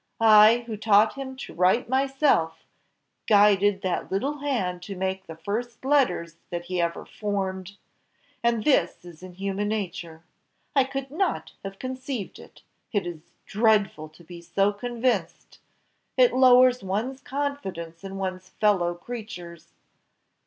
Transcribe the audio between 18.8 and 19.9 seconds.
creatures.